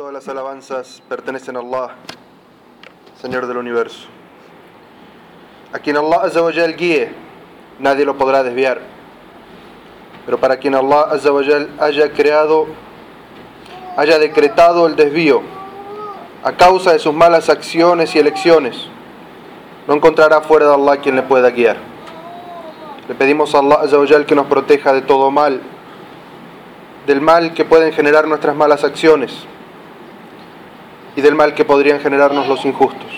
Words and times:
Todas 0.00 0.14
las 0.14 0.28
alabanzas 0.28 1.02
pertenecen 1.10 1.58
a 1.58 1.60
Allah, 1.60 1.90
Señor 3.20 3.46
del 3.46 3.58
universo. 3.58 4.08
A 5.74 5.78
quien 5.78 5.94
Allah 5.98 6.22
Azza 6.22 6.40
wa 6.40 6.50
Jal 6.50 6.74
guíe, 6.74 7.12
nadie 7.78 8.06
lo 8.06 8.16
podrá 8.16 8.42
desviar. 8.42 8.80
Pero 10.24 10.40
para 10.40 10.56
quien 10.56 10.74
Allah 10.74 11.02
Azza 11.02 11.30
wa 11.30 11.44
Jal 11.44 11.68
haya 11.78 12.10
creado, 12.14 12.68
haya 13.98 14.18
decretado 14.18 14.86
el 14.86 14.96
desvío 14.96 15.42
a 16.44 16.52
causa 16.52 16.94
de 16.94 16.98
sus 16.98 17.12
malas 17.12 17.50
acciones 17.50 18.16
y 18.16 18.20
elecciones, 18.20 18.88
no 19.86 19.92
encontrará 19.92 20.40
fuera 20.40 20.66
de 20.68 20.74
Allah 20.76 20.96
quien 20.96 21.14
le 21.14 21.24
pueda 21.24 21.50
guiar. 21.50 21.76
Le 23.06 23.14
pedimos 23.14 23.54
a 23.54 23.58
Allah 23.58 23.80
Azza 23.82 23.98
wa 23.98 24.06
Jal 24.06 24.24
que 24.24 24.34
nos 24.34 24.46
proteja 24.46 24.94
de 24.94 25.02
todo 25.02 25.30
mal, 25.30 25.60
del 27.06 27.20
mal 27.20 27.52
que 27.52 27.66
pueden 27.66 27.92
generar 27.92 28.26
nuestras 28.26 28.56
malas 28.56 28.82
acciones 28.82 29.46
del 31.20 31.34
mal 31.34 31.54
que 31.54 31.64
podrían 31.64 32.00
generarnos 32.00 32.48
los 32.48 32.64
injustos. 32.64 33.10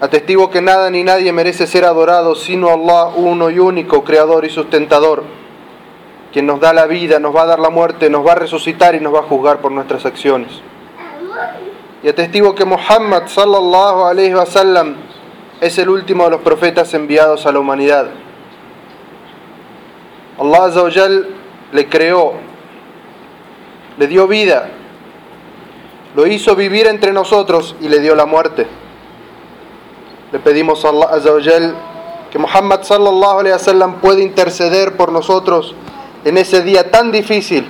Atestigo 0.00 0.48
que 0.48 0.62
nada 0.62 0.88
ni 0.90 1.04
nadie 1.04 1.30
merece 1.32 1.66
ser 1.66 1.84
adorado 1.84 2.34
sino 2.34 2.70
Allah 2.70 3.10
uno 3.16 3.50
y 3.50 3.58
único, 3.58 4.02
creador 4.02 4.46
y 4.46 4.50
sustentador, 4.50 5.24
quien 6.32 6.46
nos 6.46 6.58
da 6.58 6.72
la 6.72 6.86
vida, 6.86 7.18
nos 7.18 7.36
va 7.36 7.42
a 7.42 7.46
dar 7.46 7.58
la 7.58 7.70
muerte, 7.70 8.08
nos 8.08 8.26
va 8.26 8.32
a 8.32 8.36
resucitar 8.36 8.94
y 8.94 9.00
nos 9.00 9.14
va 9.14 9.18
a 9.18 9.24
juzgar 9.24 9.58
por 9.58 9.72
nuestras 9.72 10.06
acciones. 10.06 10.62
Y 12.02 12.08
atestigo 12.08 12.54
que 12.54 12.64
Muhammad 12.64 13.26
sallallahu 13.26 14.04
alaihi 14.04 14.34
wasallam 14.34 14.96
es 15.60 15.76
el 15.76 15.90
último 15.90 16.24
de 16.24 16.30
los 16.30 16.40
profetas 16.40 16.94
enviados 16.94 17.44
a 17.44 17.52
la 17.52 17.58
humanidad. 17.58 18.08
Allah 20.38 20.82
wa 20.82 20.90
le 21.72 21.88
creó, 21.88 22.32
le 23.98 24.06
dio 24.06 24.26
vida, 24.26 24.70
lo 26.14 26.26
hizo 26.26 26.56
vivir 26.56 26.86
entre 26.86 27.12
nosotros 27.12 27.76
y 27.80 27.88
le 27.88 28.00
dio 28.00 28.14
la 28.14 28.26
muerte. 28.26 28.66
Le 30.32 30.38
pedimos 30.38 30.84
a 30.84 30.88
Allah 30.88 31.74
que 32.30 32.38
Muhammad 32.38 32.82
sallallahu 32.82 33.40
alaihi 33.40 33.52
wasallam 33.54 33.94
pueda 34.00 34.20
interceder 34.20 34.96
por 34.96 35.10
nosotros 35.10 35.74
en 36.24 36.38
ese 36.38 36.62
día 36.62 36.90
tan 36.90 37.10
difícil 37.10 37.68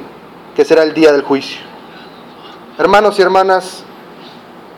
que 0.54 0.64
será 0.64 0.82
el 0.82 0.92
día 0.92 1.12
del 1.12 1.22
juicio. 1.22 1.60
Hermanos 2.78 3.18
y 3.18 3.22
hermanas, 3.22 3.84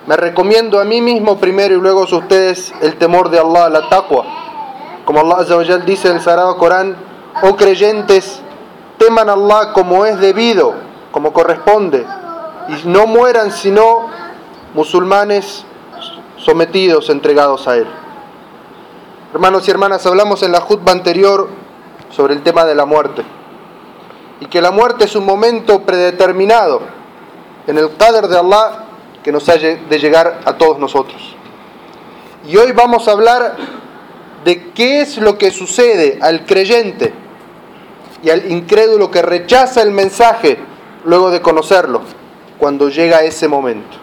me 0.06 0.16
recomiendo 0.16 0.80
a 0.80 0.84
mí 0.84 1.00
mismo 1.00 1.38
primero 1.38 1.74
y 1.74 1.80
luego 1.80 2.02
a 2.02 2.16
ustedes 2.16 2.72
el 2.80 2.96
temor 2.96 3.30
de 3.30 3.38
Allah, 3.38 3.68
la 3.68 3.88
taqwa. 3.88 4.24
Como 5.04 5.20
Allah 5.20 5.36
Azza 5.38 5.56
wa 5.56 5.64
Jal 5.64 5.84
dice 5.84 6.08
en 6.08 6.16
el 6.16 6.20
Sagrado 6.20 6.56
Corán, 6.56 6.96
oh 7.42 7.56
creyentes, 7.56 8.40
teman 8.98 9.28
a 9.28 9.32
Allah 9.32 9.72
como 9.72 10.04
es 10.04 10.18
debido, 10.20 10.74
como 11.10 11.32
corresponde, 11.32 12.04
y 12.68 12.88
no 12.88 13.06
mueran 13.06 13.50
sino 13.50 14.08
musulmanes 14.74 15.64
sometidos, 16.36 17.10
entregados 17.10 17.68
a 17.68 17.76
Él. 17.76 17.86
Hermanos 19.32 19.66
y 19.66 19.70
hermanas, 19.70 20.04
hablamos 20.06 20.42
en 20.42 20.52
la 20.52 20.60
jutba 20.60 20.92
anterior 20.92 21.48
sobre 22.10 22.34
el 22.34 22.42
tema 22.42 22.64
de 22.64 22.74
la 22.74 22.84
muerte 22.84 23.22
y 24.40 24.46
que 24.46 24.60
la 24.60 24.70
muerte 24.70 25.04
es 25.04 25.16
un 25.16 25.24
momento 25.24 25.82
predeterminado 25.82 26.80
en 27.66 27.78
el 27.78 27.96
qadr 27.96 28.28
de 28.28 28.38
Allah 28.38 28.84
que 29.22 29.32
nos 29.32 29.48
ha 29.48 29.54
de 29.54 29.98
llegar 29.98 30.40
a 30.44 30.54
todos 30.54 30.78
nosotros. 30.78 31.36
Y 32.46 32.56
hoy 32.56 32.72
vamos 32.72 33.06
a 33.06 33.12
hablar 33.12 33.56
de 34.44 34.70
qué 34.72 35.00
es 35.00 35.18
lo 35.18 35.38
que 35.38 35.50
sucede 35.50 36.18
al 36.20 36.44
creyente 36.44 37.12
y 38.22 38.30
al 38.30 38.50
incrédulo 38.50 39.10
que 39.10 39.22
rechaza 39.22 39.82
el 39.82 39.92
mensaje 39.92 40.58
luego 41.04 41.30
de 41.30 41.40
conocerlo, 41.40 42.02
cuando 42.62 42.88
llega 42.90 43.24
ese 43.24 43.48
momento, 43.48 43.96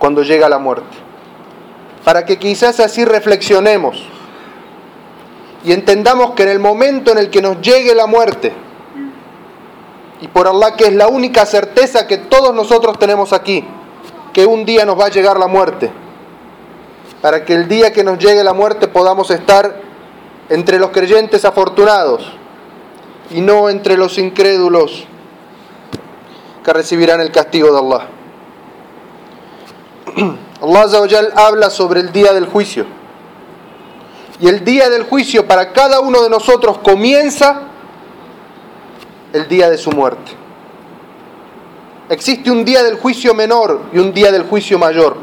cuando 0.00 0.24
llega 0.24 0.48
la 0.48 0.58
muerte. 0.58 0.96
Para 2.02 2.24
que 2.24 2.36
quizás 2.36 2.80
así 2.80 3.04
reflexionemos 3.04 4.08
y 5.62 5.70
entendamos 5.70 6.32
que 6.32 6.42
en 6.42 6.48
el 6.48 6.58
momento 6.58 7.12
en 7.12 7.18
el 7.18 7.30
que 7.30 7.40
nos 7.40 7.60
llegue 7.60 7.94
la 7.94 8.08
muerte, 8.08 8.52
y 10.20 10.26
por 10.26 10.48
Allah 10.48 10.74
que 10.76 10.86
es 10.86 10.94
la 10.94 11.06
única 11.06 11.46
certeza 11.46 12.08
que 12.08 12.18
todos 12.18 12.52
nosotros 12.52 12.98
tenemos 12.98 13.32
aquí, 13.32 13.64
que 14.32 14.44
un 14.46 14.64
día 14.64 14.84
nos 14.84 14.98
va 14.98 15.04
a 15.04 15.10
llegar 15.10 15.38
la 15.38 15.46
muerte, 15.46 15.92
para 17.22 17.44
que 17.44 17.54
el 17.54 17.68
día 17.68 17.92
que 17.92 18.02
nos 18.02 18.18
llegue 18.18 18.42
la 18.42 18.52
muerte 18.52 18.88
podamos 18.88 19.30
estar 19.30 19.80
entre 20.48 20.80
los 20.80 20.90
creyentes 20.90 21.44
afortunados 21.44 22.32
y 23.30 23.40
no 23.40 23.68
entre 23.70 23.96
los 23.96 24.18
incrédulos 24.18 25.06
que 26.64 26.72
recibirán 26.72 27.20
el 27.20 27.30
castigo 27.30 27.72
de 27.72 27.78
Allah. 27.78 28.08
Allah 30.62 31.32
habla 31.36 31.70
sobre 31.70 32.00
el 32.00 32.12
día 32.12 32.32
del 32.32 32.46
juicio. 32.46 32.86
Y 34.40 34.48
el 34.48 34.64
día 34.64 34.88
del 34.88 35.04
juicio 35.04 35.46
para 35.46 35.72
cada 35.72 36.00
uno 36.00 36.22
de 36.22 36.30
nosotros 36.30 36.78
comienza 36.78 37.62
el 39.32 39.48
día 39.48 39.68
de 39.68 39.76
su 39.76 39.90
muerte. 39.90 40.32
Existe 42.08 42.50
un 42.50 42.64
día 42.64 42.82
del 42.82 42.96
juicio 42.96 43.34
menor 43.34 43.82
y 43.92 43.98
un 43.98 44.12
día 44.12 44.32
del 44.32 44.42
juicio 44.44 44.78
mayor. 44.78 45.16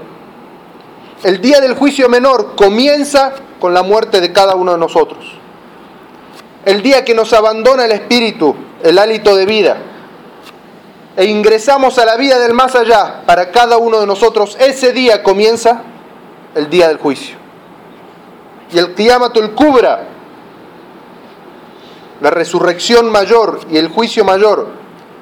El 1.23 1.41
día 1.41 1.59
del 1.59 1.73
juicio 1.73 2.07
menor 2.07 2.55
comienza 2.55 3.33
con 3.59 3.73
la 3.73 3.81
muerte 3.81 4.21
de 4.21 4.31
cada 4.31 4.55
uno 4.55 4.73
de 4.73 4.77
nosotros. 4.77 5.25
El 6.63 6.81
día 6.83 7.03
que 7.03 7.15
nos 7.15 7.33
abandona 7.33 7.85
el 7.85 7.91
espíritu, 7.91 8.55
el 8.83 8.99
hálito 8.99 9.35
de 9.35 9.45
vida, 9.45 9.77
e 11.17 11.25
ingresamos 11.25 11.97
a 11.97 12.05
la 12.05 12.15
vida 12.15 12.37
del 12.37 12.53
más 12.53 12.75
allá, 12.75 13.23
para 13.25 13.49
cada 13.51 13.77
uno 13.77 13.99
de 13.99 14.05
nosotros, 14.05 14.55
ese 14.59 14.93
día 14.93 15.23
comienza 15.23 15.81
el 16.53 16.69
día 16.69 16.89
del 16.89 16.97
juicio. 16.97 17.35
Y 18.71 18.77
el 18.77 18.93
Qiyamatul 18.93 19.55
Kubra, 19.55 20.09
la 22.21 22.29
resurrección 22.29 23.11
mayor 23.11 23.61
y 23.67 23.77
el 23.77 23.87
juicio 23.87 24.23
mayor, 24.23 24.67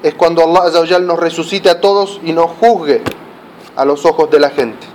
es 0.02 0.12
cuando 0.14 0.42
Allah 0.42 0.98
nos 0.98 1.18
resucite 1.18 1.70
a 1.70 1.80
todos 1.80 2.20
y 2.22 2.34
nos 2.34 2.50
juzgue 2.60 3.02
a 3.74 3.86
los 3.86 4.04
ojos 4.04 4.30
de 4.30 4.38
la 4.38 4.50
gente. 4.50 4.86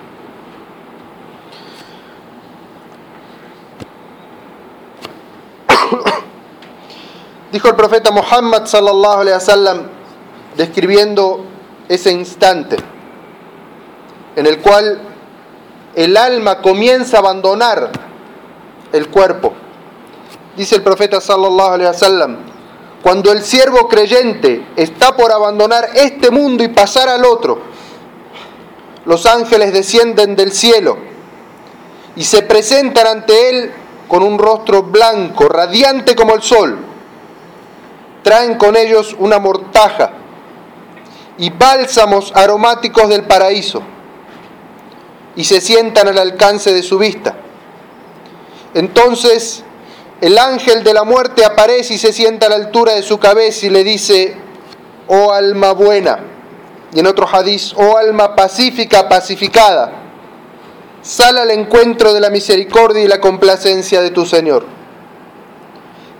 Dijo 7.51 7.69
el 7.69 7.75
profeta 7.75 8.11
Muhammad 8.11 8.67
sallallahu 8.67 9.21
alaihi 9.21 9.33
wasallam 9.33 9.90
describiendo 10.55 11.45
ese 11.87 12.11
instante 12.11 12.77
en 14.35 14.45
el 14.45 14.59
cual 14.59 14.99
el 15.95 16.15
alma 16.15 16.61
comienza 16.61 17.17
a 17.17 17.19
abandonar 17.19 17.91
el 18.93 19.07
cuerpo. 19.09 19.53
Dice 20.55 20.75
el 20.75 20.83
profeta 20.83 21.19
sallallahu 21.19 22.37
cuando 23.01 23.31
el 23.31 23.41
siervo 23.41 23.87
creyente 23.87 24.65
está 24.75 25.15
por 25.15 25.31
abandonar 25.31 25.89
este 25.95 26.29
mundo 26.29 26.63
y 26.63 26.67
pasar 26.67 27.09
al 27.09 27.25
otro, 27.25 27.59
los 29.05 29.25
ángeles 29.25 29.73
descienden 29.73 30.35
del 30.35 30.51
cielo 30.51 30.97
y 32.15 32.23
se 32.23 32.43
presentan 32.43 33.07
ante 33.07 33.49
él 33.49 33.71
con 34.07 34.21
un 34.21 34.37
rostro 34.37 34.83
blanco, 34.83 35.47
radiante 35.47 36.15
como 36.15 36.35
el 36.35 36.43
sol. 36.43 36.77
Traen 38.21 38.55
con 38.55 38.75
ellos 38.75 39.15
una 39.17 39.39
mortaja 39.39 40.11
y 41.41 41.49
bálsamos 41.49 42.31
aromáticos 42.35 43.09
del 43.09 43.23
paraíso 43.23 43.81
y 45.35 45.43
se 45.43 45.59
sientan 45.59 46.07
al 46.07 46.19
alcance 46.19 46.71
de 46.71 46.83
su 46.83 46.99
vista. 46.99 47.35
Entonces 48.75 49.63
el 50.21 50.37
ángel 50.37 50.83
de 50.83 50.93
la 50.93 51.03
muerte 51.03 51.43
aparece 51.43 51.95
y 51.95 51.97
se 51.97 52.13
sienta 52.13 52.45
a 52.45 52.49
la 52.49 52.57
altura 52.57 52.93
de 52.93 53.01
su 53.01 53.17
cabeza 53.17 53.65
y 53.65 53.71
le 53.71 53.83
dice, 53.83 54.35
oh 55.07 55.33
alma 55.33 55.71
buena, 55.71 56.19
y 56.93 56.99
en 56.99 57.07
otro 57.07 57.27
hadiz, 57.27 57.73
oh 57.75 57.97
alma 57.97 58.35
pacífica, 58.35 59.09
pacificada, 59.09 59.93
sal 61.01 61.39
al 61.39 61.49
encuentro 61.49 62.13
de 62.13 62.19
la 62.19 62.29
misericordia 62.29 63.01
y 63.01 63.07
la 63.07 63.19
complacencia 63.19 64.03
de 64.03 64.11
tu 64.11 64.27
Señor. 64.27 64.63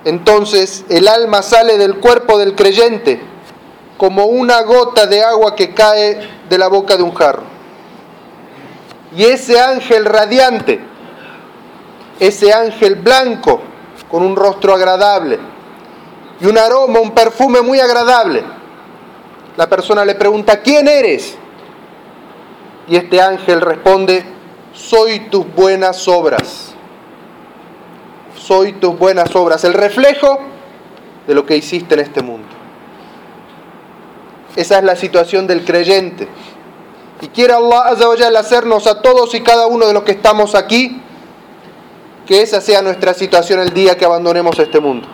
Entonces 0.04 0.84
el 0.90 1.08
alma 1.08 1.44
sale 1.44 1.78
del 1.78 1.98
cuerpo 1.98 2.40
del 2.40 2.56
creyente 2.56 3.22
como 4.02 4.26
una 4.26 4.64
gota 4.64 5.06
de 5.06 5.22
agua 5.22 5.56
que 5.56 5.76
cae 5.76 6.28
de 6.50 6.58
la 6.58 6.70
boca 6.70 6.98
de 6.98 7.04
un 7.04 7.14
jarro. 7.14 7.44
Y 9.16 9.26
ese 9.26 9.62
ángel 9.62 10.06
radiante, 10.06 10.80
ese 12.20 12.52
ángel 12.52 12.96
blanco, 12.96 13.62
con 14.10 14.24
un 14.24 14.36
rostro 14.36 14.74
agradable 14.74 15.38
y 16.40 16.48
un 16.48 16.58
aroma, 16.58 17.00
un 17.00 17.12
perfume 17.12 17.62
muy 17.62 17.80
agradable, 17.80 18.44
la 19.56 19.70
persona 19.70 20.04
le 20.04 20.16
pregunta, 20.16 20.64
¿quién 20.64 20.88
eres? 20.88 21.38
Y 22.88 22.96
este 22.96 23.22
ángel 23.22 23.62
responde, 23.62 24.26
soy 24.74 25.30
tus 25.30 25.46
buenas 25.54 26.08
obras. 26.08 26.74
Soy 28.36 28.74
tus 28.74 28.98
buenas 28.98 29.36
obras, 29.36 29.64
el 29.64 29.76
reflejo 29.76 30.40
de 31.28 31.36
lo 31.36 31.46
que 31.46 31.56
hiciste 31.56 31.94
en 31.94 32.00
este 32.00 32.24
mundo. 32.24 32.61
Esa 34.56 34.80
es 34.80 34.84
la 34.84 34.96
situación 34.96 35.48
del 35.48 35.64
creyente. 35.64 36.28
Y 37.22 37.28
quiere 37.28 37.54
Allah 37.54 38.40
hacernos 38.40 38.88
a 38.88 39.02
todos 39.02 39.34
y 39.36 39.42
cada 39.42 39.68
uno 39.68 39.88
de 39.88 39.94
los 39.94 40.04
que 40.04 40.12
estamos 40.12 40.56
aquí 40.56 41.02
que 42.26 42.42
esa 42.42 42.62
sea 42.62 42.82
nuestra 42.82 43.14
situación 43.14 43.60
el 43.60 43.74
día 43.74 43.98
que 43.98 44.06
abandonemos 44.06 44.58
este 44.58 44.80
mundo. 44.80 45.08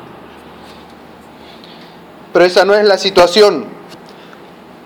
Pero 2.33 2.45
esa 2.45 2.65
no 2.65 2.75
es 2.75 2.85
la 2.85 2.97
situación. 2.97 3.65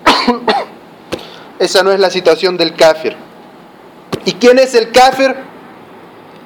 esa 1.59 1.83
no 1.83 1.91
es 1.91 1.99
la 1.99 2.09
situación 2.09 2.57
del 2.57 2.75
kafir. 2.75 3.15
¿Y 4.25 4.33
quién 4.33 4.59
es 4.59 4.75
el 4.75 4.91
kafir? 4.91 5.35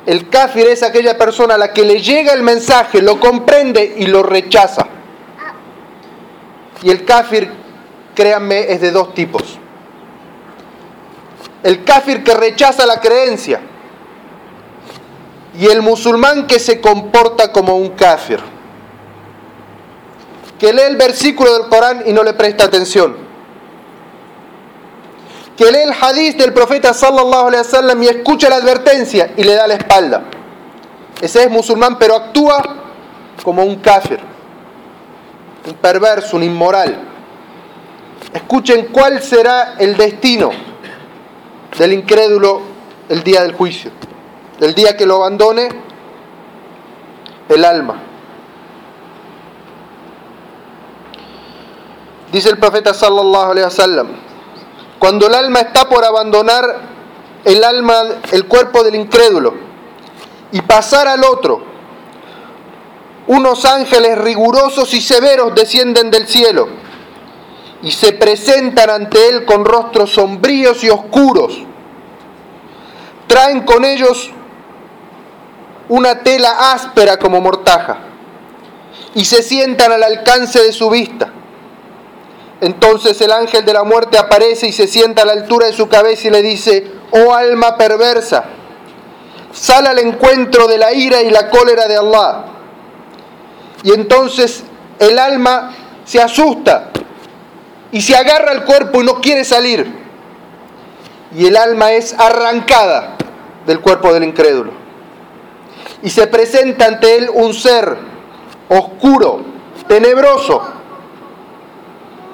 El 0.06 0.30
kafir 0.30 0.68
es 0.68 0.84
aquella 0.84 1.18
persona 1.18 1.56
a 1.56 1.58
la 1.58 1.74
que 1.74 1.84
le 1.84 2.01
llega 2.01 2.34
el 2.34 2.44
mensaje, 2.44 3.01
lo 3.01 3.19
comprende 3.19 3.96
y 3.98 4.08
lo 4.08 4.24
rechaza. 4.24 4.88
Y 6.84 6.90
el 6.90 7.06
kafir, 7.06 7.51
créanme, 8.16 8.72
es 8.72 8.82
de 8.82 8.92
dos 8.92 9.14
tipos. 9.14 9.60
El 11.62 11.84
kafir 11.84 12.24
que 12.24 12.34
rechaza 12.34 12.86
la 12.86 13.00
creencia 13.00 13.60
y 15.60 15.68
el 15.68 15.82
musulmán 15.82 16.48
que 16.48 16.60
se 16.60 16.82
comporta 16.82 17.52
como 17.52 17.76
un 17.76 17.90
kafir, 17.90 18.40
que 20.60 20.74
lee 20.74 20.84
el 20.84 20.96
versículo 20.96 21.58
del 21.58 21.70
Corán 21.70 22.04
y 22.06 22.14
no 22.14 22.24
le 22.24 22.34
presta 22.34 22.66
atención, 22.66 23.16
que 25.58 25.72
lee 25.72 25.84
el 25.84 25.94
hadith 26.00 26.38
del 26.38 26.54
profeta 26.54 26.94
sallallahu 26.94 27.48
alaihi 27.48 27.64
wasallam 27.66 28.04
y 28.04 28.08
escucha 28.08 28.50
la 28.50 28.58
advertencia 28.58 29.32
y 29.38 29.44
le 29.44 29.54
da 29.54 29.68
la 29.68 29.76
espalda. 29.76 30.24
Ese 31.22 31.44
es 31.44 31.50
musulmán, 31.50 31.98
pero 31.98 32.16
actúa 32.16 32.62
como 33.42 33.64
un 33.64 33.78
kafir, 33.78 34.20
un 35.66 35.74
perverso, 35.76 36.36
un 36.36 36.44
inmoral. 36.44 37.15
Escuchen 38.36 38.90
cuál 38.92 39.24
será 39.24 39.76
el 39.80 39.98
destino 39.98 40.52
del 41.78 41.94
incrédulo 41.94 42.62
el 43.10 43.24
día 43.24 43.42
del 43.42 43.54
juicio 43.54 43.92
el 44.60 44.74
día 44.74 44.96
que 44.96 45.06
lo 45.06 45.16
abandone 45.16 45.70
el 47.50 47.66
alma. 47.66 48.02
Dice 52.32 52.50
el 52.50 52.58
profeta 52.58 52.94
sallallahu 52.94 53.52
alaihi 53.52 53.66
wasallam, 53.66 54.08
cuando 55.00 55.28
el 55.28 55.36
alma 55.36 55.60
está 55.60 55.88
por 55.88 56.04
abandonar 56.04 56.66
el 57.44 57.64
alma, 57.64 58.02
el 58.32 58.46
cuerpo 58.48 58.84
del 58.84 58.96
incrédulo 58.96 59.54
y 60.52 60.62
pasar 60.62 61.08
al 61.08 61.24
otro, 61.24 61.64
unos 63.28 63.66
ángeles 63.66 64.18
rigurosos 64.18 64.94
y 64.94 65.02
severos 65.02 65.54
descienden 65.56 66.12
del 66.12 66.28
cielo 66.28 66.68
y 67.81 67.92
se 67.92 68.13
presentan 68.13 68.89
ante 68.89 69.30
él 69.30 69.45
con 69.45 69.66
rostros 69.66 70.12
sombríos 70.13 70.83
y 70.83 70.89
oscuros. 70.89 71.57
Traen 73.27 73.62
con 73.62 73.86
ellos 73.86 74.31
una 75.89 76.19
tela 76.19 76.74
áspera 76.74 77.18
como 77.18 77.42
mortaja 77.42 77.98
y 79.13 79.25
se 79.25 79.44
sientan 79.44 79.92
al 79.92 80.04
alcance 80.04 80.62
de 80.62 80.72
su 80.72 80.89
vista. 80.89 81.31
Entonces 82.62 83.19
el 83.22 83.31
ángel 83.31 83.66
de 83.66 83.74
la 83.74 83.83
muerte 83.83 84.18
aparece 84.18 84.68
y 84.68 84.72
se 84.72 84.88
sienta 84.88 85.24
a 85.24 85.25
la 85.25 85.33
altura 85.33 85.68
de 85.68 85.74
su 85.74 85.88
cabeza 85.88 86.27
y 86.27 86.31
le 86.31 86.42
dice, 86.42 86.92
oh 87.12 87.33
alma 87.33 87.77
perversa, 87.77 88.45
sal 89.51 89.88
al 89.88 90.00
encuentro 90.00 90.68
de 90.68 90.77
la 90.77 90.94
ira 90.94 91.22
y 91.22 91.30
la 91.30 91.50
cólera 91.50 91.88
de 91.88 91.98
Allah. 91.98 92.45
Y 93.83 93.92
entonces 93.92 94.63
el 95.00 95.19
alma 95.19 95.75
se 96.06 96.22
asusta 96.22 96.92
y 97.96 98.02
se 98.02 98.14
agarra 98.14 98.52
al 98.52 98.66
cuerpo 98.66 99.02
y 99.02 99.06
no 99.06 99.22
quiere 99.22 99.46
salir. 99.46 99.88
Y 101.34 101.46
el 101.46 101.56
alma 101.56 101.94
es 101.94 102.14
arrancada 102.14 103.16
del 103.66 103.80
cuerpo 103.80 104.14
del 104.14 104.26
incrédulo 104.26 104.74
y 106.04 106.10
se 106.10 106.28
presenta 106.28 106.88
ante 106.88 107.16
él 107.16 107.30
un 107.34 107.54
ser 107.54 107.96
oscuro, 108.68 109.40
tenebroso, 109.88 110.62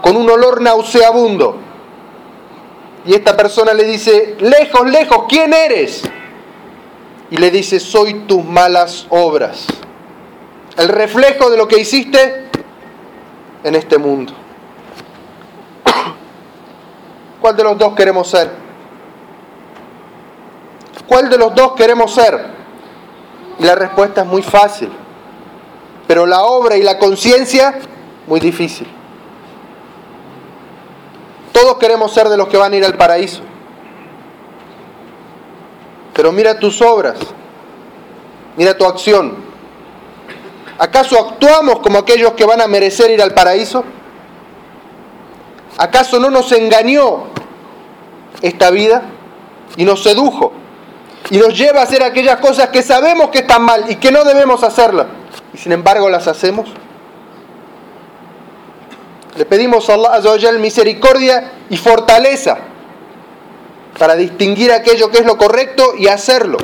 con 0.02 0.18
un 0.18 0.28
olor 0.32 0.62
nauseabundo. 0.62 1.58
Y 3.06 3.14
esta 3.14 3.38
persona 3.38 3.76
le 3.76 3.84
dice, 3.84 4.38
lejos, 4.40 4.90
lejos, 4.90 5.26
¿quién 5.30 5.54
eres? 5.54 6.02
Y 7.30 7.38
le 7.38 7.52
dice, 7.52 7.80
soy 7.80 8.16
tus 8.22 8.44
malas 8.44 9.06
obras. 9.10 9.68
El 10.76 10.90
reflejo 10.90 11.52
de 11.52 11.58
lo 11.58 11.68
que 11.68 11.80
hiciste 11.80 12.48
en 13.64 13.76
este 13.76 14.00
mundo. 14.00 14.34
¿Cuál 17.42 17.56
de 17.56 17.64
los 17.64 17.78
dos 17.78 17.96
queremos 17.96 18.30
ser? 18.30 18.52
¿Cuál 21.08 21.30
de 21.30 21.38
los 21.38 21.54
dos 21.56 21.74
queremos 21.74 22.14
ser? 22.14 22.40
Y 23.58 23.64
la 23.64 23.76
respuesta 23.76 24.22
es 24.22 24.28
muy 24.28 24.44
fácil. 24.44 24.92
Pero 26.08 26.26
la 26.26 26.44
obra 26.44 26.78
y 26.78 26.84
la 26.84 27.00
conciencia, 27.00 27.80
muy 28.28 28.40
difícil. 28.40 28.88
Todos 31.52 31.78
queremos 31.78 32.14
ser 32.14 32.30
de 32.30 32.38
los 32.38 32.48
que 32.48 32.58
van 32.58 32.74
a 32.74 32.76
ir 32.76 32.86
al 32.86 32.96
paraíso. 32.96 33.42
Pero 36.14 36.32
mira 36.32 36.60
tus 36.60 36.82
obras, 36.82 37.18
mira 38.56 38.78
tu 38.78 38.86
acción. 38.86 39.36
¿Acaso 40.78 41.20
actuamos 41.20 41.80
como 41.80 41.98
aquellos 41.98 42.34
que 42.34 42.46
van 42.46 42.62
a 42.62 42.68
merecer 42.68 43.12
ir 43.12 43.22
al 43.22 43.34
paraíso? 43.34 43.84
¿Acaso 45.78 46.20
no 46.20 46.30
nos 46.30 46.52
engañó 46.52 47.31
esta 48.42 48.70
vida 48.72 49.04
y 49.78 49.86
nos 49.86 50.04
sedujo? 50.04 50.54
y 51.30 51.38
nos 51.38 51.58
lleva 51.58 51.82
a 51.82 51.84
hacer 51.84 52.04
aquellas 52.04 52.40
cosas 52.40 52.70
que 52.70 52.82
sabemos 52.82 53.30
que 53.30 53.40
están 53.40 53.62
mal 53.62 53.86
y 53.90 53.96
que 53.96 54.12
no 54.12 54.24
debemos 54.24 54.64
hacerlas, 54.64 55.08
y 55.54 55.58
sin 55.58 55.72
embargo 55.72 56.10
las 56.10 56.28
hacemos. 56.28 56.70
Le 59.38 59.46
pedimos 59.46 59.90
a 59.90 59.94
Allah 59.94 60.52
misericordia 60.60 61.52
y 61.70 61.78
fortaleza 61.78 62.58
para 63.98 64.16
distinguir 64.16 64.74
aquello 64.74 65.10
que 65.10 65.20
es 65.20 65.26
lo 65.26 65.38
correcto 65.38 65.94
y 65.98 66.08
hacerlo. 66.08 66.58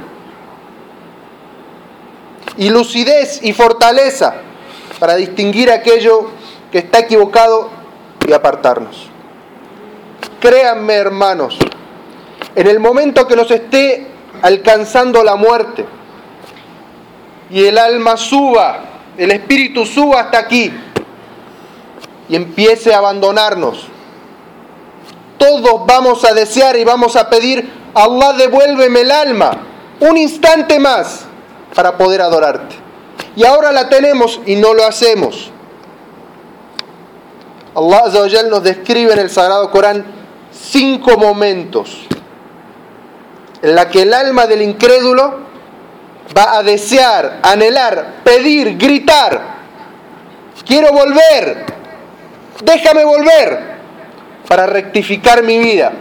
Y 2.57 2.69
lucidez 2.69 3.39
y 3.44 3.53
fortaleza 3.53 4.35
para 5.00 5.15
distinguir 5.15 5.71
aquello 5.71 6.29
que 6.71 6.79
está 6.79 7.00
equivocado 7.00 7.69
y 8.27 8.33
apartarnos. 8.33 9.09
Créanme 10.48 10.94
hermanos, 10.94 11.58
en 12.56 12.68
el 12.68 12.80
momento 12.80 13.27
que 13.27 13.36
nos 13.36 13.51
esté 13.51 14.08
alcanzando 14.42 15.22
la 15.22 15.36
muerte. 15.36 15.86
Y 17.50 17.66
el 17.66 17.77
alma 17.77 18.16
suba, 18.16 18.80
el 19.18 19.32
espíritu 19.32 19.86
suba 19.86 20.22
hasta 20.22 20.38
aquí 20.38 20.72
y 22.30 22.36
empiece 22.38 22.94
a 22.94 23.00
abandonarnos. 23.00 23.88
Todos 25.38 25.86
vamos 25.86 26.24
a 26.24 26.34
desear 26.34 26.77
y 26.77 26.86
vamos 26.86 27.18
a 27.18 27.30
pedir, 27.30 27.70
Allah 27.94 28.32
devuélveme 28.32 29.01
el 29.01 29.12
alma 29.12 29.51
un 30.00 30.16
instante 30.16 30.80
más 30.80 31.25
para 31.75 31.98
poder 31.98 32.22
adorarte. 32.22 32.74
Y 33.36 33.44
ahora 33.44 33.74
la 33.74 33.89
tenemos 33.89 34.39
y 34.46 34.56
no 34.56 34.74
lo 34.74 34.86
hacemos. 34.86 35.51
Allah 37.75 38.44
nos 38.50 38.63
describe 38.63 39.12
en 39.12 39.20
el 39.20 39.30
Sagrado 39.30 39.70
Corán 39.72 40.16
cinco 40.58 41.18
momentos 41.18 42.08
en 43.62 43.76
la 43.76 43.90
que 43.90 44.04
el 44.04 44.14
alma 44.14 44.48
del 44.48 44.62
incrédulo 44.62 45.40
va 46.38 46.58
a 46.58 46.64
desear, 46.64 47.40
anhelar, 47.42 48.16
pedir, 48.24 48.78
gritar, 48.78 49.58
quiero 50.66 50.92
volver, 50.92 51.66
déjame 52.64 53.06
volver 53.06 53.78
para 54.48 54.66
rectificar 54.66 55.44
mi 55.44 55.58
vida, 55.58 55.92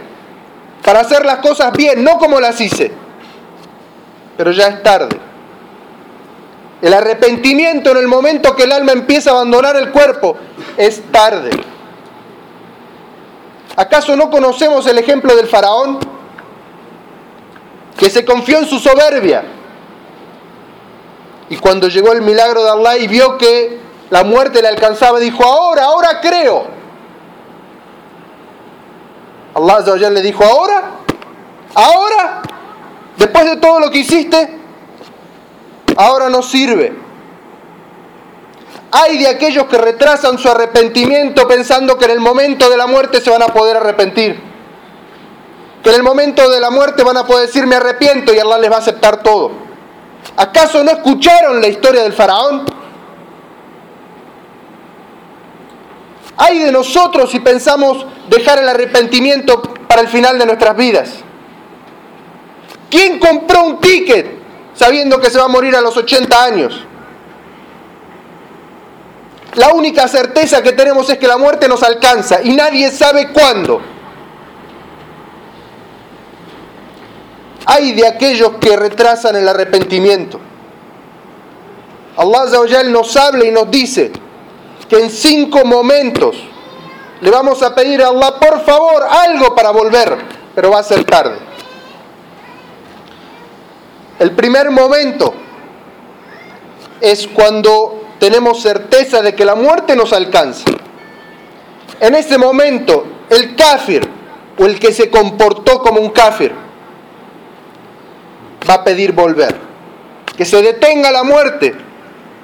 para 0.83 1.01
hacer 1.01 1.25
las 1.25 1.37
cosas 1.37 1.71
bien, 1.73 2.03
no 2.03 2.17
como 2.17 2.39
las 2.39 2.59
hice, 2.59 2.91
pero 4.35 4.51
ya 4.51 4.67
es 4.67 4.83
tarde. 4.83 5.17
El 6.81 6.93
arrepentimiento 6.93 7.91
en 7.91 7.97
el 7.97 8.07
momento 8.07 8.55
que 8.55 8.63
el 8.63 8.71
alma 8.71 8.91
empieza 8.91 9.31
a 9.31 9.33
abandonar 9.33 9.75
el 9.77 9.89
cuerpo 9.89 10.37
es 10.77 11.01
tarde. 11.11 11.49
¿Acaso 13.77 14.17
no 14.17 14.29
conocemos 14.29 14.85
el 14.87 14.97
ejemplo 14.97 15.33
del 15.35 15.47
faraón? 15.47 16.17
que 17.97 18.09
se 18.09 18.23
confió 18.23 18.59
en 18.59 18.67
su 18.67 18.79
soberbia. 18.79 19.43
Y 21.49 21.57
cuando 21.57 21.87
llegó 21.87 22.13
el 22.13 22.21
milagro 22.21 22.63
de 22.63 22.69
Allah 22.69 22.97
y 22.97 23.07
vio 23.07 23.37
que 23.37 23.79
la 24.09 24.23
muerte 24.23 24.61
le 24.61 24.67
alcanzaba, 24.67 25.19
dijo, 25.19 25.43
ahora, 25.43 25.85
ahora 25.85 26.21
creo. 26.21 26.67
Allah 29.55 30.09
le 30.11 30.21
dijo, 30.21 30.43
ahora, 30.43 30.91
ahora, 31.73 32.41
después 33.17 33.45
de 33.45 33.57
todo 33.57 33.79
lo 33.79 33.89
que 33.89 33.99
hiciste, 33.99 34.59
ahora 35.95 36.29
no 36.29 36.43
sirve. 36.43 37.06
Hay 38.91 39.17
de 39.17 39.27
aquellos 39.27 39.65
que 39.65 39.77
retrasan 39.77 40.37
su 40.37 40.49
arrepentimiento 40.49 41.47
pensando 41.47 41.97
que 41.97 42.05
en 42.05 42.11
el 42.11 42.19
momento 42.19 42.69
de 42.69 42.77
la 42.77 42.87
muerte 42.87 43.19
se 43.19 43.29
van 43.29 43.41
a 43.41 43.47
poder 43.47 43.77
arrepentir. 43.77 44.39
Que 45.83 45.89
en 45.89 45.95
el 45.95 46.03
momento 46.03 46.49
de 46.49 46.59
la 46.59 46.69
muerte 46.69 47.03
van 47.03 47.17
a 47.17 47.25
poder 47.25 47.47
decir 47.47 47.67
me 47.67 47.75
arrepiento 47.75 48.33
y 48.33 48.39
Allah 48.39 48.57
les 48.57 48.71
va 48.71 48.75
a 48.75 48.79
aceptar 48.79 49.21
todo. 49.21 49.51
¿Acaso 50.37 50.83
no 50.83 50.91
escucharon 50.91 51.61
la 51.61 51.67
historia 51.67 52.03
del 52.03 52.13
faraón? 52.13 52.65
Hay 56.37 56.59
de 56.59 56.71
nosotros 56.71 57.31
si 57.31 57.39
pensamos 57.39 58.05
dejar 58.29 58.59
el 58.59 58.69
arrepentimiento 58.69 59.61
para 59.87 60.01
el 60.01 60.07
final 60.07 60.37
de 60.37 60.45
nuestras 60.45 60.77
vidas. 60.77 61.09
¿Quién 62.89 63.19
compró 63.19 63.63
un 63.63 63.79
ticket 63.79 64.37
sabiendo 64.73 65.19
que 65.19 65.29
se 65.29 65.39
va 65.39 65.45
a 65.45 65.49
morir 65.49 65.75
a 65.75 65.81
los 65.81 65.97
80 65.97 66.43
años? 66.43 66.85
La 69.57 69.73
única 69.73 70.07
certeza 70.07 70.61
que 70.61 70.73
tenemos 70.73 71.09
es 71.09 71.17
que 71.17 71.27
la 71.27 71.37
muerte 71.37 71.67
nos 71.67 71.81
alcanza 71.81 72.43
y 72.43 72.51
nadie 72.51 72.91
sabe 72.91 73.31
cuándo. 73.31 73.81
Hay 77.65 77.93
de 77.93 78.05
aquellos 78.05 78.51
que 78.61 78.77
retrasan 78.77 79.35
el 79.35 79.47
arrepentimiento. 79.47 80.39
Allah 82.17 82.83
nos 82.83 83.17
habla 83.17 83.45
y 83.45 83.51
nos 83.51 83.71
dice 83.71 84.11
que 84.87 84.99
en 84.99 85.09
cinco 85.09 85.65
momentos 85.65 86.35
le 87.21 87.31
vamos 87.31 87.63
a 87.63 87.73
pedir 87.73 88.03
a 88.03 88.09
Allah, 88.09 88.39
por 88.39 88.63
favor, 88.63 89.07
algo 89.09 89.55
para 89.55 89.71
volver, 89.71 90.19
pero 90.53 90.69
va 90.69 90.79
a 90.79 90.83
ser 90.83 91.03
tarde. 91.03 91.35
El 94.19 94.31
primer 94.33 94.69
momento 94.69 95.33
es 97.01 97.27
cuando 97.27 98.06
tenemos 98.19 98.61
certeza 98.61 99.21
de 99.21 99.35
que 99.35 99.45
la 99.45 99.55
muerte 99.55 99.95
nos 99.95 100.13
alcanza. 100.13 100.69
En 101.99 102.15
ese 102.15 102.37
momento, 102.37 103.05
el 103.29 103.55
kafir 103.55 104.07
o 104.57 104.65
el 104.65 104.79
que 104.79 104.91
se 104.91 105.09
comportó 105.09 105.81
como 105.81 106.01
un 106.01 106.09
kafir 106.09 106.53
va 108.69 108.75
a 108.75 108.83
pedir 108.83 109.11
volver. 109.11 109.55
Que 110.35 110.45
se 110.45 110.61
detenga 110.61 111.11
la 111.11 111.23
muerte. 111.23 111.75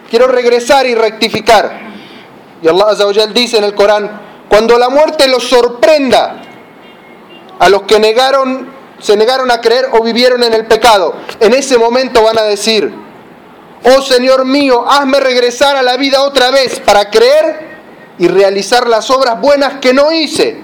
Quiero 0.10 0.28
regresar 0.28 0.86
y 0.86 0.96
rectificar. 0.96 1.80
Y 2.62 2.68
Allah 2.68 2.96
dice 3.34 3.58
en 3.58 3.64
el 3.66 3.76
Corán, 3.76 4.22
cuando 4.50 4.78
la 4.78 4.90
muerte 4.90 5.28
los 5.28 5.44
sorprenda 5.44 6.42
a 7.60 7.70
los 7.70 7.84
que 7.84 8.00
negaron, 8.00 8.68
se 9.00 9.18
negaron 9.18 9.52
a 9.52 9.60
creer 9.60 9.90
o 9.92 10.02
vivieron 10.02 10.44
en 10.44 10.54
el 10.54 10.66
pecado, 10.66 11.16
en 11.40 11.54
ese 11.54 11.78
momento 11.78 12.24
van 12.24 12.38
a 12.38 12.44
decir, 12.44 12.94
oh 13.86 14.02
Señor 14.02 14.46
mío, 14.46 14.86
hazme 14.88 15.20
regresar 15.20 15.76
a 15.76 15.82
la 15.82 15.98
vida 15.98 16.22
otra 16.24 16.52
vez 16.52 16.80
para 16.80 17.10
creer 17.10 17.74
y 18.18 18.28
realizar 18.28 18.88
las 18.88 19.10
obras 19.10 19.40
buenas 19.40 19.80
que 19.80 19.94
no 19.94 20.12
hice. 20.12 20.62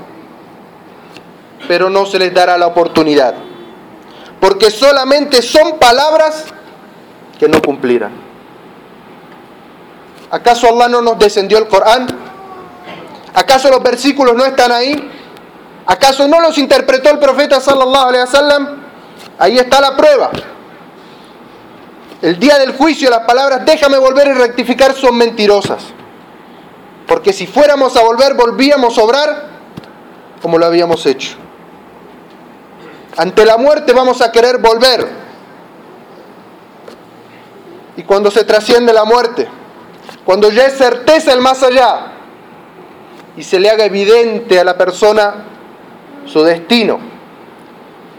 Pero 1.68 1.90
no 1.90 2.06
se 2.06 2.20
les 2.20 2.34
dará 2.34 2.58
la 2.58 2.68
oportunidad, 2.68 3.36
porque 4.40 4.72
solamente 4.72 5.42
son 5.42 5.78
palabras 5.78 6.46
que 7.38 7.48
no 7.48 7.62
cumplirán. 7.62 8.12
¿Acaso 10.32 10.68
Allah 10.68 10.88
no 10.90 11.02
nos 11.02 11.18
descendió 11.18 11.58
el 11.58 11.68
Corán? 11.68 12.08
¿Acaso 13.34 13.70
los 13.70 13.82
versículos 13.82 14.36
no 14.36 14.46
están 14.46 14.72
ahí? 14.72 15.10
¿Acaso 15.86 16.28
no 16.28 16.40
los 16.40 16.58
interpretó 16.58 17.10
el 17.10 17.20
profeta 17.20 17.60
sallallahu 17.60 18.10
alaihi 18.10 18.26
wasallam? 18.26 18.84
Ahí 19.40 19.58
está 19.58 19.82
la 19.82 19.96
prueba. 19.96 20.30
El 22.22 22.38
día 22.38 22.58
del 22.58 22.74
juicio 22.74 23.10
las 23.10 23.26
palabras 23.26 23.66
déjame 23.66 23.98
volver 23.98 24.28
y 24.28 24.34
rectificar 24.34 24.94
son 24.94 25.18
mentirosas. 25.18 25.86
Porque 27.08 27.34
si 27.34 27.48
fuéramos 27.48 27.96
a 27.96 28.04
volver, 28.04 28.34
volvíamos 28.36 28.98
a 28.98 29.04
obrar 29.04 29.50
como 30.42 30.58
lo 30.58 30.66
habíamos 30.66 31.06
hecho. 31.06 31.36
Ante 33.18 33.46
la 33.46 33.58
muerte 33.58 33.94
vamos 33.94 34.22
a 34.22 34.32
querer 34.32 34.60
volver. 34.60 35.08
Y 37.98 38.04
cuando 38.04 38.32
se 38.32 38.44
trasciende 38.44 38.94
la 38.94 39.04
muerte, 39.04 39.48
cuando 40.24 40.50
ya 40.50 40.66
es 40.66 40.78
certeza 40.78 41.34
el 41.34 41.42
más 41.42 41.64
allá, 41.64 42.14
y 43.36 43.44
se 43.44 43.60
le 43.60 43.70
haga 43.70 43.86
evidente 43.86 44.60
a 44.60 44.64
la 44.64 44.78
persona 44.78 45.46
su 46.26 46.44
destino. 46.44 47.00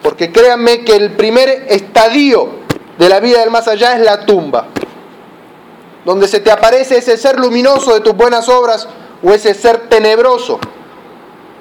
Porque 0.03 0.33
créanme 0.33 0.83
que 0.83 0.97
el 0.97 1.13
primer 1.13 1.67
estadio 1.69 2.60
de 3.01 3.09
la 3.09 3.19
vida 3.19 3.41
del 3.41 3.51
más 3.51 3.67
allá 3.67 3.95
es 3.95 4.01
la 4.01 4.27
tumba, 4.27 4.67
donde 6.05 6.29
se 6.29 6.41
te 6.41 6.51
aparece 6.51 6.99
ese 6.99 7.17
ser 7.17 7.41
luminoso 7.41 7.95
de 7.95 8.01
tus 8.01 8.15
buenas 8.15 8.47
obras 8.51 8.87
o 9.23 9.33
ese 9.33 9.55
ser 9.55 9.89
tenebroso 9.89 10.61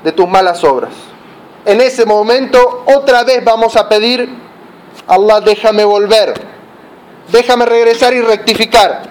de 0.04 0.12
tus 0.12 0.28
malas 0.28 0.66
obras. 0.66 0.92
En 1.64 1.80
ese 1.80 2.06
momento 2.06 2.84
otra 2.94 3.24
vez 3.24 3.42
vamos 3.42 3.78
a 3.78 3.88
pedir, 3.88 4.28
Allah 5.08 5.40
déjame 5.40 5.86
volver, 5.86 6.34
déjame 7.32 7.66
regresar 7.66 8.14
y 8.14 8.20
rectificar. 8.20 9.04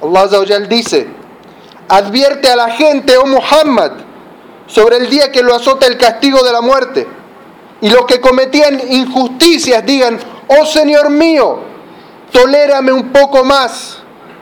Allah 0.00 0.28
dice, 0.68 1.08
advierte 1.88 2.48
a 2.48 2.54
la 2.54 2.70
gente, 2.70 3.16
oh 3.16 3.26
Muhammad, 3.26 3.90
sobre 4.68 4.98
el 4.98 5.10
día 5.10 5.32
que 5.32 5.42
lo 5.42 5.52
azota 5.52 5.88
el 5.88 5.98
castigo 5.98 6.44
de 6.44 6.52
la 6.52 6.60
muerte. 6.60 7.08
Y 7.80 7.90
los 7.90 8.06
que 8.06 8.20
cometían 8.20 8.80
injusticias 8.88 9.84
digan, 9.84 10.20
oh 10.48 10.66
Señor 10.66 11.10
mío, 11.10 11.60
tolérame 12.30 12.92
un 12.92 13.12
poco 13.12 13.44
más 13.44 13.98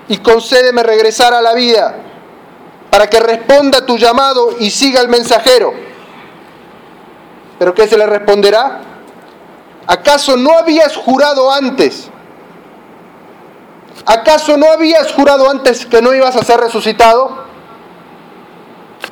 y 0.08 0.18
concédeme 0.18 0.82
regresar 0.82 1.34
a 1.34 1.40
la 1.40 1.54
vida 1.54 1.96
para 2.90 3.08
que 3.08 3.20
responda 3.20 3.86
tu 3.86 3.96
llamado 3.96 4.56
y 4.58 4.70
siga 4.70 5.00
el 5.00 5.08
mensajero. 5.08 5.72
¿Pero 7.58 7.74
qué 7.74 7.86
se 7.86 7.96
le 7.96 8.06
responderá? 8.06 8.80
¿Acaso 9.86 10.36
no 10.36 10.58
habías 10.58 10.96
jurado 10.96 11.52
antes? 11.52 12.08
¿Acaso 14.06 14.56
no 14.56 14.72
habías 14.72 15.12
jurado 15.12 15.48
antes 15.50 15.86
que 15.86 16.00
no 16.00 16.14
ibas 16.14 16.36
a 16.36 16.44
ser 16.44 16.58
resucitado? 16.58 17.44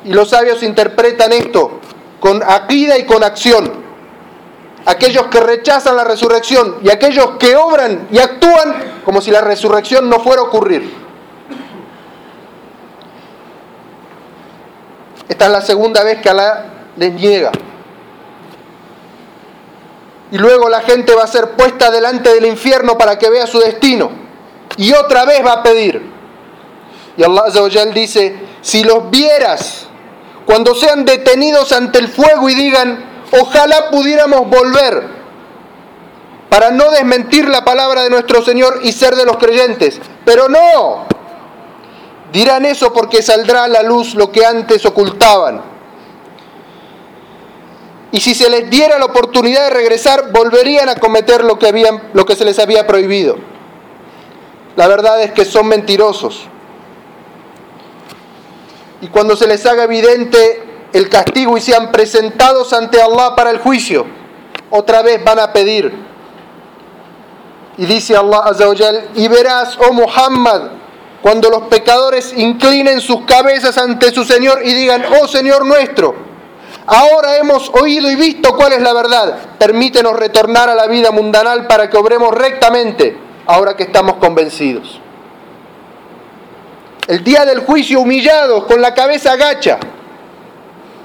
Y 0.05 0.13
los 0.13 0.31
sabios 0.31 0.63
interpretan 0.63 1.33
esto 1.33 1.81
con 2.21 2.43
aquida 2.43 2.99
y 2.99 3.05
con 3.05 3.23
acción 3.23 3.88
aquellos 4.85 5.27
que 5.27 5.41
rechazan 5.41 5.97
la 5.97 6.05
resurrección 6.05 6.77
y 6.83 6.91
aquellos 6.91 7.33
que 7.39 7.57
obran 7.57 8.09
y 8.11 8.19
actúan 8.19 9.01
como 9.05 9.21
si 9.21 9.31
la 9.31 9.41
resurrección 9.41 10.09
no 10.09 10.21
fuera 10.21 10.43
a 10.43 10.45
ocurrir. 10.45 10.93
Esta 15.29 15.47
es 15.47 15.51
la 15.51 15.61
segunda 15.61 16.03
vez 16.03 16.21
que 16.21 16.31
Alá 16.31 16.65
les 16.97 17.13
niega. 17.13 17.53
Y 20.31 20.39
luego 20.39 20.69
la 20.69 20.81
gente 20.81 21.15
va 21.15 21.25
a 21.25 21.27
ser 21.27 21.53
puesta 21.53 21.91
delante 21.91 22.35
del 22.35 22.47
infierno 22.47 22.99
para 22.99 23.19
que 23.19 23.31
vea 23.31 23.47
su 23.47 23.59
destino. 23.61 24.11
Y 24.77 24.93
otra 24.93 25.25
vez 25.25 25.45
va 25.45 25.53
a 25.53 25.63
pedir. 25.63 26.03
Y 27.17 27.23
Allah 27.23 27.45
dice, 27.95 28.37
si 28.61 28.85
los 28.85 29.11
vieras 29.11 29.87
cuando 30.47 30.75
sean 30.75 31.05
detenidos 31.05 31.73
ante 31.73 31.99
el 31.99 32.09
fuego 32.09 32.49
y 32.49 32.55
digan, 32.55 33.05
Ojalá 33.33 33.91
pudiéramos 33.91 34.49
volver 34.49 35.19
para 36.49 36.71
no 36.71 36.91
desmentir 36.91 37.49
la 37.49 37.65
palabra 37.65 38.03
de 38.03 38.11
nuestro 38.11 38.43
Señor 38.43 38.81
y 38.83 38.93
ser 38.93 39.15
de 39.17 39.25
los 39.25 39.37
creyentes. 39.37 40.01
Pero 40.25 40.49
no. 40.49 41.07
Dirán 42.33 42.65
eso 42.65 42.93
porque 42.93 43.23
saldrá 43.23 43.65
a 43.65 43.69
la 43.69 43.83
luz 43.83 44.15
lo 44.15 44.31
que 44.31 44.45
antes 44.45 44.85
ocultaban. 44.87 45.63
Y 48.11 48.21
si 48.21 48.35
se 48.35 48.49
les 48.49 48.71
diera 48.71 48.99
la 48.99 49.07
oportunidad 49.07 49.65
de 49.65 49.71
regresar, 49.71 50.33
volverían 50.33 50.89
a 50.89 50.97
cometer 50.97 51.45
lo 51.45 51.59
que, 51.59 51.69
habían, 51.69 52.11
lo 52.15 52.25
que 52.25 52.37
se 52.37 52.45
les 52.45 52.59
había 52.59 52.87
prohibido. 52.87 53.37
La 54.77 54.89
verdad 54.89 55.23
es 55.23 55.33
que 55.33 55.45
son 55.45 55.69
mentirosos. 55.69 56.47
Y 59.01 59.09
cuando 59.09 59.37
se 59.37 59.47
les 59.47 59.65
haga 59.67 59.85
evidente 59.85 60.68
el 60.93 61.09
castigo 61.09 61.57
y 61.57 61.61
sean 61.61 61.93
presentados 61.93 62.73
ante 62.73 63.01
Allah 63.01 63.35
para 63.37 63.51
el 63.51 63.59
juicio, 63.59 64.07
otra 64.71 65.03
vez 65.03 65.23
van 65.23 65.39
a 65.39 65.53
pedir. 65.53 65.93
Y 67.77 67.87
dice 67.87 68.17
Allah 68.17 68.43
Azzawajal, 68.45 69.11
y 69.15 69.29
verás, 69.29 69.79
oh 69.79 69.93
Muhammad, 69.93 70.63
cuando 71.23 71.51
los 71.51 71.63
pecadores 71.65 72.33
inclinen 72.37 73.01
sus 73.01 73.25
cabezas 73.25 73.77
ante 73.79 74.13
su 74.13 74.25
Señor 74.25 74.61
y 74.65 74.75
digan, 74.75 75.05
oh 75.21 75.29
Señor 75.29 75.65
nuestro, 75.67 76.15
ahora 76.87 77.37
hemos 77.37 77.71
oído 77.71 78.11
y 78.11 78.17
visto 78.17 78.57
cuál 78.57 78.73
es 78.73 78.83
la 78.83 78.93
verdad, 78.93 79.39
permítenos 79.59 80.15
retornar 80.15 80.69
a 80.69 80.75
la 80.75 80.87
vida 80.87 81.11
mundanal 81.11 81.67
para 81.67 81.89
que 81.89 81.97
obremos 81.97 82.35
rectamente, 82.35 83.17
ahora 83.47 83.77
que 83.77 83.85
estamos 83.85 84.17
convencidos. 84.17 85.01
El 87.07 87.25
día 87.25 87.45
del 87.45 87.61
juicio 87.61 88.01
humillados, 88.01 88.65
con 88.65 88.83
la 88.83 88.93
cabeza 88.93 89.33
agacha, 89.33 89.79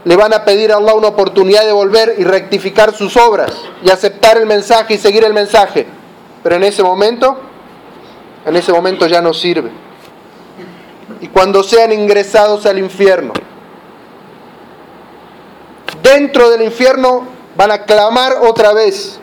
le 0.06 0.16
van 0.16 0.34
a 0.34 0.44
pedir 0.44 0.72
a 0.72 0.78
Allah 0.78 0.94
una 0.94 1.08
oportunidad 1.10 1.66
de 1.66 1.72
volver 1.72 2.16
y 2.18 2.24
rectificar 2.24 2.94
sus 2.94 3.16
obras 3.16 3.54
y 3.84 3.90
aceptar 3.90 4.38
el 4.38 4.46
mensaje 4.46 4.96
y 4.96 4.98
seguir 4.98 5.24
el 5.24 5.34
mensaje. 5.34 5.88
Pero 6.42 6.56
en 6.56 6.64
ese 6.64 6.84
momento, 6.84 7.38
en 8.46 8.56
ese 8.56 8.74
momento 8.74 9.08
ya 9.08 9.22
no 9.22 9.34
sirve. 9.34 9.72
y 11.22 11.28
cuando 11.30 11.64
sean 11.64 11.94
ingresados 11.94 12.66
al 12.66 12.80
infierno. 12.80 13.32
Dentro 16.02 16.50
del 16.50 16.64
infierno 16.64 17.26
van 17.56 17.72
a 17.72 17.84
clamar 17.84 18.40
otra 18.42 18.74
vez. 18.74 19.20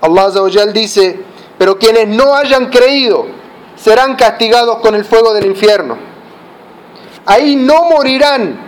Allah 0.00 0.26
Azawajal 0.26 0.72
dice, 0.72 1.22
pero 1.58 1.78
quienes 1.78 2.08
no 2.08 2.34
hayan 2.34 2.70
creído 2.70 3.26
serán 3.76 4.16
castigados 4.16 4.78
con 4.78 4.94
el 4.94 5.04
fuego 5.04 5.34
del 5.34 5.46
infierno. 5.46 5.98
Ahí 7.26 7.56
no 7.56 7.84
morirán, 7.84 8.58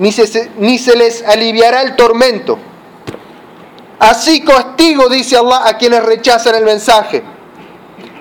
ni 0.00 0.12
se, 0.12 0.50
ni 0.56 0.78
se 0.78 0.96
les 0.96 1.22
aliviará 1.22 1.82
el 1.82 1.94
tormento. 1.94 2.58
Así 3.98 4.40
castigo, 4.40 5.10
dice 5.10 5.36
Allah, 5.36 5.60
a 5.66 5.76
quienes 5.76 6.02
rechazan 6.02 6.54
el 6.54 6.64
mensaje. 6.64 7.22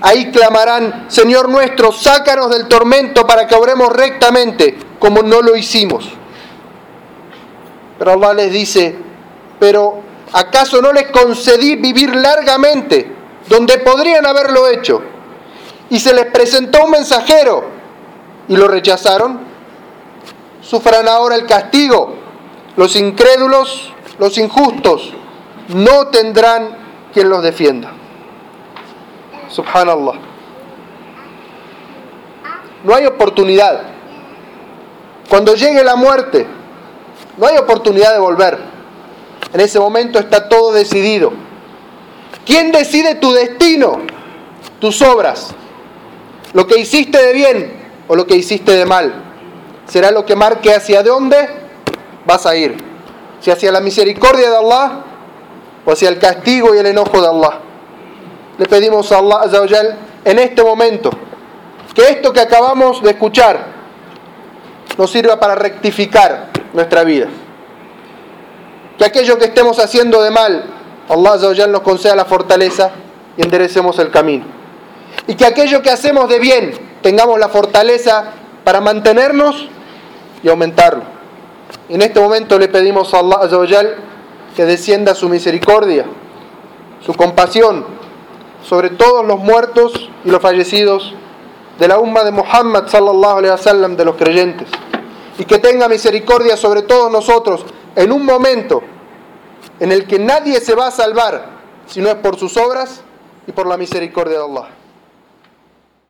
Ahí 0.02 0.30
clamarán, 0.30 1.06
Señor 1.08 1.48
nuestro, 1.48 1.94
sácanos 1.94 2.50
del 2.50 2.68
tormento 2.68 3.26
para 3.26 3.48
que 3.48 3.56
obremos 3.56 3.94
rectamente, 3.94 4.78
como 5.00 5.24
no 5.24 5.42
lo 5.42 5.56
hicimos. 5.56 6.10
Pero 7.98 8.12
Allah 8.12 8.34
les 8.34 8.52
dice, 8.52 8.98
pero 9.58 10.02
¿acaso 10.34 10.82
no 10.82 10.92
les 10.92 11.08
concedí 11.12 11.78
vivir 11.78 12.14
largamente 12.14 13.10
donde 13.48 13.78
podrían 13.78 14.26
haberlo 14.26 14.68
hecho? 14.68 15.02
Y 15.90 15.98
se 16.02 16.14
les 16.14 16.26
presentó 16.26 16.84
un 16.84 16.92
mensajero 16.92 17.64
y 18.50 18.58
lo 18.58 18.68
rechazaron. 18.68 19.49
Sufran 20.70 21.08
ahora 21.08 21.36
el 21.36 21.48
castigo. 21.48 22.14
Los 22.76 22.96
incrédulos, 22.96 23.92
los 24.20 24.38
injustos, 24.38 25.12
no 25.70 26.10
tendrán 26.10 26.78
quien 27.12 27.28
los 27.28 27.42
defienda. 27.42 27.92
Subhanallah. 29.50 30.14
No 32.84 32.94
hay 32.94 33.08
oportunidad. 33.08 33.82
Cuando 35.28 35.56
llegue 35.56 35.84
la 35.84 35.96
muerte, 35.96 36.46
no 37.38 37.48
hay 37.48 37.58
oportunidad 37.58 38.14
de 38.14 38.20
volver. 38.20 38.60
En 39.52 39.62
ese 39.62 39.80
momento 39.80 40.20
está 40.20 40.48
todo 40.48 40.72
decidido. 40.72 41.34
¿Quién 42.46 42.72
decide 42.72 43.16
tu 43.16 43.32
destino? 43.34 44.02
Tus 44.80 45.02
obras. 45.02 45.50
Lo 46.54 46.68
que 46.68 46.80
hiciste 46.80 47.20
de 47.20 47.34
bien 47.34 47.90
o 48.08 48.16
lo 48.16 48.28
que 48.28 48.36
hiciste 48.36 48.74
de 48.74 48.86
mal. 48.86 49.29
Será 49.90 50.12
lo 50.12 50.26
que 50.26 50.36
marque 50.36 50.74
hacia 50.74 51.04
dónde 51.04 51.50
vas 52.26 52.46
a 52.46 52.56
ir. 52.56 52.78
Si 53.42 53.52
hacia 53.52 53.72
la 53.72 53.82
misericordia 53.82 54.50
de 54.50 54.56
Allah 54.56 55.04
o 55.86 55.92
hacia 55.92 56.10
el 56.10 56.20
castigo 56.20 56.74
y 56.74 56.78
el 56.78 56.86
enojo 56.86 57.22
de 57.22 57.28
Allah 57.28 57.60
le 58.60 58.66
pedimos 58.66 59.10
a 59.12 59.20
Allah 59.20 59.40
Azzawajal 59.44 59.98
en 60.26 60.38
este 60.38 60.62
momento 60.62 61.10
que 61.96 62.10
esto 62.10 62.34
que 62.34 62.42
acabamos 62.42 63.02
de 63.02 63.12
escuchar 63.12 63.58
nos 64.98 65.10
sirva 65.10 65.40
para 65.40 65.56
rectificar 65.56 66.50
nuestra 66.74 67.06
vida. 67.06 67.28
Que 68.98 69.06
aquello 69.06 69.38
que 69.38 69.46
estemos 69.46 69.80
haciendo 69.80 70.22
de 70.22 70.30
mal, 70.30 70.66
Allah 71.08 71.34
Azzawajal 71.34 71.72
nos 71.72 71.82
conceda 71.82 72.18
la 72.18 72.26
fortaleza 72.26 72.92
y 73.38 73.44
enderecemos 73.44 73.98
el 74.00 74.12
camino. 74.12 74.46
Y 75.26 75.36
que 75.36 75.46
aquello 75.46 75.82
que 75.82 75.90
hacemos 75.90 76.28
de 76.28 76.40
bien 76.40 76.72
tengamos 77.02 77.40
la 77.40 77.48
fortaleza 77.48 78.34
para 78.66 78.82
mantenernos 78.82 79.70
y 80.44 80.50
aumentarlo. 80.50 81.04
En 81.88 82.02
este 82.02 82.20
momento 82.20 82.58
le 82.58 82.68
pedimos 82.68 83.14
a 83.14 83.20
Allah 83.20 83.40
Azzawajal 83.42 83.96
que 84.56 84.66
descienda 84.66 85.16
su 85.16 85.30
misericordia, 85.30 86.06
su 87.06 87.14
compasión 87.14 87.86
sobre 88.64 88.90
todos 88.90 89.26
los 89.26 89.40
muertos 89.40 90.10
y 90.26 90.30
los 90.30 90.42
fallecidos 90.42 91.14
de 91.80 91.88
la 91.88 91.98
umma 91.98 92.24
de 92.24 92.32
Muhammad 92.32 92.88
sallallahu 92.88 93.38
alaihi 93.38 93.52
wasallam 93.52 93.96
de 93.96 94.06
los 94.06 94.16
creyentes 94.16 94.68
y 95.38 95.46
que 95.46 95.60
tenga 95.60 95.88
misericordia 95.88 96.58
sobre 96.58 96.82
todos 96.82 97.10
nosotros 97.12 97.66
en 97.96 98.12
un 98.12 98.26
momento 98.26 98.82
en 99.80 99.92
el 99.92 100.06
que 100.06 100.20
nadie 100.20 100.60
se 100.60 100.76
va 100.76 100.88
a 100.88 100.92
salvar 100.92 101.46
si 101.88 102.02
no 102.02 102.10
es 102.10 102.16
por 102.16 102.38
sus 102.38 102.58
obras 102.58 103.02
y 103.48 103.52
por 103.52 103.66
la 103.66 103.78
misericordia 103.78 104.40
de 104.40 104.44
Allah. 104.44 104.79